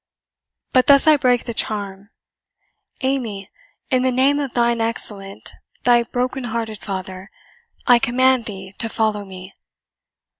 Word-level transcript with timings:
But 0.73 0.87
thus 0.87 1.05
I 1.05 1.15
break 1.15 1.43
the 1.43 1.53
charm 1.53 2.09
Amy, 3.01 3.51
in 3.91 4.01
the 4.01 4.11
name 4.11 4.39
of 4.39 4.55
thine 4.55 4.81
excellent, 4.81 5.53
thy 5.83 6.01
broken 6.01 6.45
hearted 6.45 6.79
father, 6.79 7.29
I 7.85 7.99
command 7.99 8.45
thee 8.45 8.73
to 8.79 8.89
follow 8.89 9.23
me!" 9.23 9.53